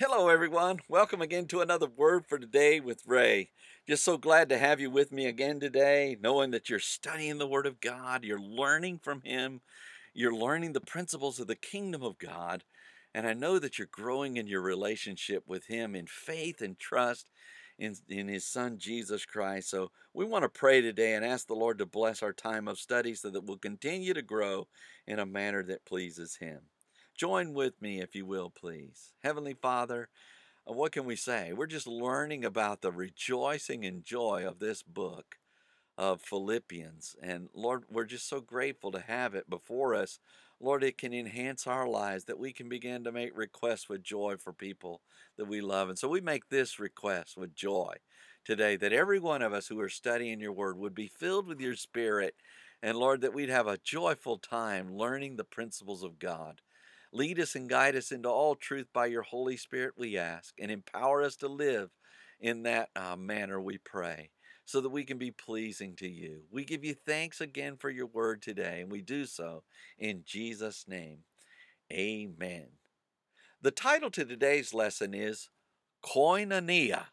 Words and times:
Hello, 0.00 0.28
everyone. 0.28 0.80
Welcome 0.88 1.22
again 1.22 1.46
to 1.46 1.60
another 1.60 1.86
Word 1.86 2.26
for 2.26 2.36
Today 2.36 2.80
with 2.80 3.06
Ray. 3.06 3.50
Just 3.86 4.02
so 4.02 4.18
glad 4.18 4.48
to 4.48 4.58
have 4.58 4.80
you 4.80 4.90
with 4.90 5.12
me 5.12 5.26
again 5.26 5.60
today, 5.60 6.16
knowing 6.20 6.50
that 6.50 6.68
you're 6.68 6.80
studying 6.80 7.38
the 7.38 7.46
Word 7.46 7.64
of 7.64 7.80
God, 7.80 8.24
you're 8.24 8.40
learning 8.40 8.98
from 9.04 9.20
Him, 9.20 9.60
you're 10.12 10.34
learning 10.34 10.72
the 10.72 10.80
principles 10.80 11.38
of 11.38 11.46
the 11.46 11.54
kingdom 11.54 12.02
of 12.02 12.18
God, 12.18 12.64
and 13.14 13.24
I 13.24 13.34
know 13.34 13.60
that 13.60 13.78
you're 13.78 13.86
growing 13.88 14.36
in 14.36 14.48
your 14.48 14.62
relationship 14.62 15.44
with 15.46 15.66
Him 15.66 15.94
in 15.94 16.08
faith 16.08 16.60
and 16.60 16.76
trust 16.76 17.30
in, 17.78 17.94
in 18.08 18.26
His 18.26 18.44
Son 18.44 18.78
Jesus 18.78 19.24
Christ. 19.24 19.70
So 19.70 19.92
we 20.12 20.24
want 20.24 20.42
to 20.42 20.48
pray 20.48 20.80
today 20.80 21.14
and 21.14 21.24
ask 21.24 21.46
the 21.46 21.54
Lord 21.54 21.78
to 21.78 21.86
bless 21.86 22.20
our 22.20 22.32
time 22.32 22.66
of 22.66 22.80
study 22.80 23.14
so 23.14 23.30
that 23.30 23.44
we'll 23.44 23.58
continue 23.58 24.12
to 24.12 24.22
grow 24.22 24.66
in 25.06 25.20
a 25.20 25.24
manner 25.24 25.62
that 25.62 25.86
pleases 25.86 26.38
Him. 26.40 26.62
Join 27.14 27.54
with 27.54 27.80
me, 27.80 28.00
if 28.00 28.16
you 28.16 28.26
will, 28.26 28.50
please. 28.50 29.12
Heavenly 29.22 29.54
Father, 29.54 30.08
uh, 30.68 30.72
what 30.72 30.90
can 30.90 31.04
we 31.04 31.14
say? 31.14 31.52
We're 31.52 31.66
just 31.66 31.86
learning 31.86 32.44
about 32.44 32.82
the 32.82 32.90
rejoicing 32.90 33.84
and 33.84 34.04
joy 34.04 34.44
of 34.44 34.58
this 34.58 34.82
book 34.82 35.36
of 35.96 36.20
Philippians. 36.20 37.14
And 37.22 37.50
Lord, 37.54 37.84
we're 37.88 38.04
just 38.04 38.28
so 38.28 38.40
grateful 38.40 38.90
to 38.90 39.00
have 39.00 39.32
it 39.36 39.48
before 39.48 39.94
us. 39.94 40.18
Lord, 40.58 40.82
it 40.82 40.98
can 40.98 41.14
enhance 41.14 41.68
our 41.68 41.88
lives 41.88 42.24
that 42.24 42.38
we 42.38 42.52
can 42.52 42.68
begin 42.68 43.04
to 43.04 43.12
make 43.12 43.36
requests 43.36 43.88
with 43.88 44.02
joy 44.02 44.34
for 44.36 44.52
people 44.52 45.00
that 45.36 45.46
we 45.46 45.60
love. 45.60 45.88
And 45.88 45.98
so 45.98 46.08
we 46.08 46.20
make 46.20 46.48
this 46.48 46.80
request 46.80 47.36
with 47.36 47.54
joy 47.54 47.94
today 48.44 48.74
that 48.76 48.92
every 48.92 49.20
one 49.20 49.40
of 49.40 49.52
us 49.52 49.68
who 49.68 49.78
are 49.80 49.88
studying 49.88 50.40
your 50.40 50.52
word 50.52 50.76
would 50.78 50.96
be 50.96 51.06
filled 51.06 51.46
with 51.46 51.60
your 51.60 51.76
spirit. 51.76 52.34
And 52.82 52.98
Lord, 52.98 53.20
that 53.20 53.34
we'd 53.34 53.50
have 53.50 53.68
a 53.68 53.78
joyful 53.78 54.38
time 54.38 54.92
learning 54.96 55.36
the 55.36 55.44
principles 55.44 56.02
of 56.02 56.18
God. 56.18 56.60
Lead 57.14 57.38
us 57.38 57.54
and 57.54 57.68
guide 57.68 57.94
us 57.94 58.10
into 58.10 58.28
all 58.28 58.56
truth 58.56 58.88
by 58.92 59.06
your 59.06 59.22
Holy 59.22 59.56
Spirit, 59.56 59.94
we 59.96 60.18
ask, 60.18 60.52
and 60.58 60.68
empower 60.68 61.22
us 61.22 61.36
to 61.36 61.46
live 61.46 61.90
in 62.40 62.64
that 62.64 62.90
uh, 62.96 63.14
manner, 63.14 63.60
we 63.60 63.78
pray, 63.78 64.30
so 64.64 64.80
that 64.80 64.90
we 64.90 65.04
can 65.04 65.16
be 65.16 65.30
pleasing 65.30 65.94
to 65.94 66.08
you. 66.08 66.40
We 66.50 66.64
give 66.64 66.84
you 66.84 66.92
thanks 66.92 67.40
again 67.40 67.76
for 67.76 67.88
your 67.88 68.06
word 68.06 68.42
today, 68.42 68.80
and 68.80 68.90
we 68.90 69.00
do 69.00 69.26
so 69.26 69.62
in 69.96 70.24
Jesus' 70.26 70.86
name. 70.88 71.18
Amen. 71.92 72.66
The 73.62 73.70
title 73.70 74.10
to 74.10 74.24
today's 74.24 74.74
lesson 74.74 75.14
is 75.14 75.50
Koinonia, 76.04 77.04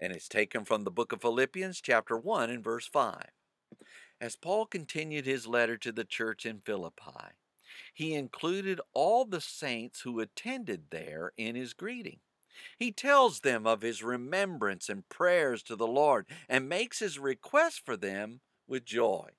and 0.00 0.12
it's 0.12 0.28
taken 0.28 0.64
from 0.64 0.82
the 0.82 0.90
book 0.90 1.12
of 1.12 1.20
Philippians, 1.20 1.80
chapter 1.80 2.18
1, 2.18 2.50
and 2.50 2.64
verse 2.64 2.88
5. 2.88 3.26
As 4.20 4.34
Paul 4.34 4.66
continued 4.66 5.24
his 5.24 5.46
letter 5.46 5.76
to 5.76 5.92
the 5.92 6.04
church 6.04 6.44
in 6.44 6.62
Philippi, 6.66 7.36
he 7.92 8.14
included 8.14 8.80
all 8.92 9.24
the 9.24 9.40
saints 9.40 10.00
who 10.00 10.20
attended 10.20 10.90
there 10.90 11.32
in 11.36 11.54
his 11.54 11.72
greeting. 11.72 12.20
He 12.78 12.92
tells 12.92 13.40
them 13.40 13.66
of 13.66 13.82
his 13.82 14.02
remembrance 14.02 14.88
and 14.88 15.08
prayers 15.08 15.62
to 15.64 15.76
the 15.76 15.86
Lord 15.86 16.26
and 16.48 16.68
makes 16.68 17.00
his 17.00 17.18
request 17.18 17.82
for 17.84 17.96
them 17.96 18.40
with 18.66 18.84
joy. 18.84 19.30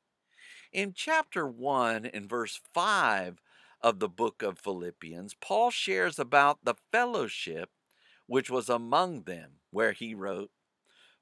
In 0.72 0.94
chapter 0.94 1.48
1 1.48 2.06
and 2.06 2.30
verse 2.30 2.60
5 2.74 3.42
of 3.82 4.00
the 4.00 4.10
book 4.10 4.42
of 4.42 4.60
Philippians, 4.60 5.36
Paul 5.36 5.72
shares 5.72 6.20
about 6.20 6.60
the 6.64 6.76
fellowship 6.92 7.70
which 8.28 8.50
was 8.50 8.70
among 8.70 9.24
them, 9.24 9.60
where 9.72 9.92
he 9.92 10.16
wrote, 10.16 10.52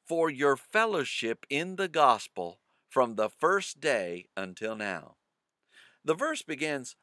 For 0.05 0.29
your 0.29 0.55
fellowship 0.55 1.45
in 1.49 1.75
the 1.75 1.87
gospel 1.87 2.59
from 2.89 3.15
the 3.15 3.29
first 3.29 3.81
day 3.81 4.27
until 4.37 4.75
now. 4.75 5.15
The 6.05 6.15
verse 6.15 6.41
begins, 6.41 6.95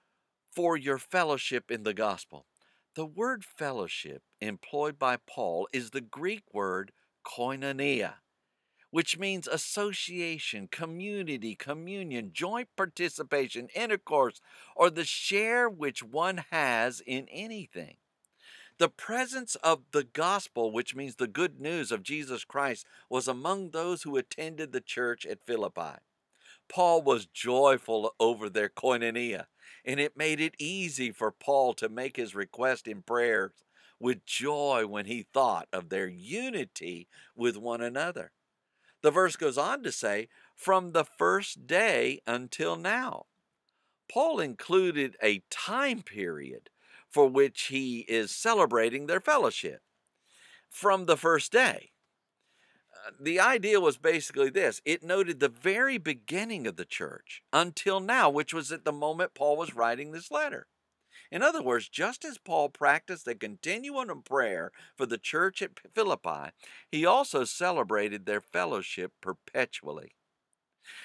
for 0.55 0.77
your 0.77 0.99
fellowship 0.99 1.71
in 1.71 1.85
the 1.85 1.95
gospel. 1.95 2.47
The 2.95 3.07
word 3.07 3.45
fellowship 3.45 4.23
employed 4.41 4.99
by 4.99 5.17
Paul 5.17 5.69
is 5.73 5.91
the 5.91 6.01
Greek 6.01 6.43
word 6.53 6.93
koinonia, 7.25 8.15
which 8.91 9.19
means 9.19 9.47
association, 9.47 10.69
community, 10.71 11.55
communion, 11.55 12.33
joint 12.35 12.69
participation, 12.77 13.69
intercourse, 13.75 14.41
or 14.75 14.91
the 14.91 15.05
share 15.05 15.71
which 15.71 16.03
one 16.03 16.45
has 16.51 17.01
in 17.07 17.29
anything. 17.31 17.97
The 18.79 18.89
presence 18.89 19.55
of 19.57 19.83
the 19.93 20.05
gospel, 20.05 20.73
which 20.73 20.97
means 20.97 21.17
the 21.17 21.27
good 21.27 21.61
news 21.61 21.93
of 21.93 22.03
Jesus 22.03 22.45
Christ, 22.45 22.87
was 23.09 23.29
among 23.29 23.71
those 23.71 24.03
who 24.03 24.17
attended 24.17 24.73
the 24.73 24.81
church 24.81 25.25
at 25.25 25.47
Philippi. 25.47 26.01
Paul 26.71 27.03
was 27.03 27.27
joyful 27.27 28.15
over 28.21 28.49
their 28.49 28.69
koinonia, 28.69 29.47
and 29.85 29.99
it 29.99 30.17
made 30.17 30.41
it 30.41 30.55
easy 30.59 31.11
for 31.11 31.33
Paul 31.33 31.75
to 31.75 31.89
make 31.89 32.17
his 32.17 32.35
request 32.35 32.87
in 32.87 33.03
prayers 33.03 33.53
with 33.99 34.25
joy 34.25 34.87
when 34.87 35.07
he 35.07 35.27
thought 35.35 35.69
of 35.73 35.89
their 35.89 36.07
unity 36.07 37.09
with 37.35 37.57
one 37.57 37.81
another. 37.81 38.33
The 39.03 39.11
verse 39.11 39.37
goes 39.37 39.59
on 39.59 39.83
to 39.83 39.93
say, 39.93 40.29
from 40.55 40.93
the 40.93 41.05
first 41.05 41.67
day 41.67 42.21
until 42.27 42.77
now. 42.77 43.27
Paul 44.09 44.41
included 44.41 45.17
a 45.23 45.43
time 45.51 46.03
period 46.03 46.71
for 47.09 47.27
which 47.27 47.63
he 47.63 48.01
is 48.01 48.31
celebrating 48.31 49.07
their 49.07 49.21
fellowship. 49.21 49.83
From 50.69 51.07
the 51.07 51.17
first 51.17 51.51
day 51.51 51.91
Uh, 53.07 53.11
the 53.21 53.41
idea 53.41 53.81
was 53.81 53.97
basically 53.97 54.51
this 54.51 54.81
it 54.85 55.03
noted 55.03 55.41
the 55.41 55.49
very 55.49 55.99
beginning 55.99 56.67
of 56.67 56.77
the 56.77 56.85
church 56.85 57.43
until 57.53 58.01
now, 58.01 58.29
which 58.29 58.53
was 58.53 58.73
at 58.73 58.85
the 58.85 58.93
moment 58.93 59.35
Paul 59.35 59.57
was 59.57 59.75
writing 59.75 60.13
this 60.13 60.31
letter. 60.31 60.67
In 61.31 61.43
other 61.43 61.63
words, 61.63 61.89
just 61.89 62.25
as 62.25 62.39
Paul 62.39 62.71
practiced 62.71 63.29
a 63.29 63.35
continuum 63.37 64.11
of 64.11 64.25
prayer 64.25 64.73
for 64.97 65.07
the 65.07 65.19
church 65.19 65.63
at 65.63 65.79
Philippi, 65.95 66.51
he 66.91 67.07
also 67.07 67.45
celebrated 67.45 68.27
their 68.27 68.41
fellowship 68.41 69.13
perpetually. 69.21 70.17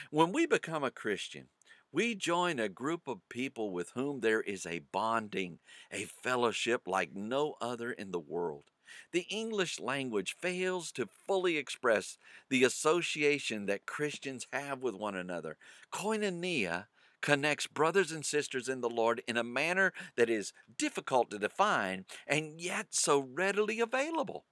When 0.09 0.31
we 0.31 0.47
become 0.47 0.83
a 0.83 0.89
Christian, 0.89 1.49
we 1.91 2.15
join 2.15 2.59
a 2.59 2.67
group 2.67 3.07
of 3.07 3.29
people 3.29 3.71
with 3.71 3.91
whom 3.91 4.19
there 4.19 4.41
is 4.41 4.65
a 4.65 4.79
bonding, 4.91 5.59
a 5.91 6.05
fellowship 6.05 6.87
like 6.87 7.15
no 7.15 7.55
other 7.61 7.91
in 7.91 8.11
the 8.11 8.19
world. 8.19 8.65
The 9.11 9.25
English 9.29 9.79
language 9.79 10.35
fails 10.39 10.91
to 10.93 11.09
fully 11.27 11.57
express 11.57 12.17
the 12.49 12.63
association 12.63 13.65
that 13.65 13.85
Christians 13.85 14.47
have 14.51 14.81
with 14.81 14.95
one 14.95 15.15
another. 15.15 15.57
Koinonia 15.91 16.87
connects 17.21 17.65
brothers 17.65 18.11
and 18.11 18.23
sisters 18.23 18.69
in 18.69 18.81
the 18.81 18.89
Lord 18.89 19.23
in 19.27 19.35
a 19.35 19.43
manner 19.43 19.93
that 20.15 20.29
is 20.29 20.53
difficult 20.77 21.31
to 21.31 21.39
define 21.39 22.05
and 22.27 22.61
yet 22.61 22.87
so 22.91 23.19
readily 23.19 23.79
available. 23.79 24.45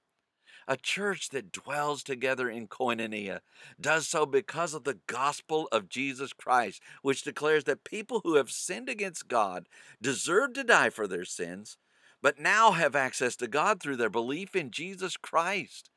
A 0.68 0.78
church 0.78 1.30
that 1.30 1.52
dwells 1.52 2.04
together 2.04 2.50
in 2.50 2.68
koinonia 2.68 3.42
does 3.80 4.08
so 4.08 4.26
because 4.26 4.74
of 4.74 4.86
the 4.86 5.00
gospel 5.08 5.68
of 5.72 5.90
Jesus 5.90 6.32
Christ, 6.32 6.82
which 7.02 7.24
declares 7.24 7.66
that 7.66 7.84
people 7.84 8.22
who 8.24 8.36
have 8.36 8.50
sinned 8.50 8.90
against 8.90 9.28
God 9.28 9.68
deserve 10.02 10.54
to 10.54 10.64
die 10.64 10.90
for 10.90 11.06
their 11.06 11.26
sins, 11.26 11.78
but 12.24 12.40
now 12.40 12.72
have 12.72 12.96
access 12.96 13.36
to 13.36 13.48
God 13.50 13.82
through 13.82 13.98
their 13.98 14.10
belief 14.10 14.56
in 14.56 14.72
Jesus 14.72 15.18
Christ. 15.18 15.92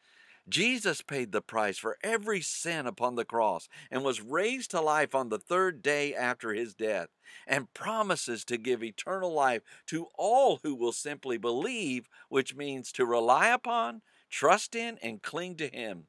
Jesus 0.48 1.00
paid 1.00 1.30
the 1.30 1.40
price 1.40 1.78
for 1.78 1.96
every 2.02 2.40
sin 2.40 2.86
upon 2.86 3.14
the 3.14 3.24
cross 3.24 3.68
and 3.90 4.02
was 4.02 4.20
raised 4.20 4.72
to 4.72 4.80
life 4.80 5.14
on 5.14 5.28
the 5.28 5.38
third 5.38 5.82
day 5.82 6.14
after 6.14 6.52
his 6.52 6.74
death 6.74 7.08
and 7.46 7.72
promises 7.74 8.44
to 8.44 8.58
give 8.58 8.82
eternal 8.82 9.32
life 9.32 9.62
to 9.86 10.08
all 10.18 10.60
who 10.62 10.74
will 10.74 10.92
simply 10.92 11.38
believe, 11.38 12.08
which 12.28 12.54
means 12.54 12.90
to 12.92 13.06
rely 13.06 13.48
upon, 13.48 14.02
trust 14.28 14.74
in, 14.74 14.98
and 15.02 15.22
cling 15.22 15.56
to 15.56 15.68
him. 15.68 16.06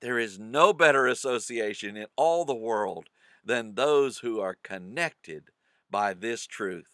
There 0.00 0.18
is 0.18 0.38
no 0.38 0.72
better 0.72 1.06
association 1.06 1.96
in 1.96 2.06
all 2.16 2.44
the 2.44 2.54
world 2.54 3.08
than 3.44 3.74
those 3.74 4.18
who 4.18 4.40
are 4.40 4.58
connected 4.62 5.50
by 5.90 6.12
this 6.12 6.44
truth. 6.46 6.93